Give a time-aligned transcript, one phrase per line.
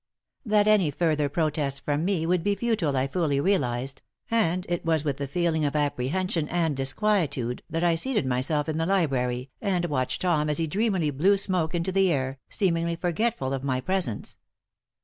[0.43, 5.05] That any further protest from me would be futile, I fully realized, and it was
[5.05, 9.85] with a feeling of apprehension and disquietude that I seated myself in the library, and
[9.85, 14.39] watched Tom as he dreamily blew smoke into the air, seemingly forgetful of my presence.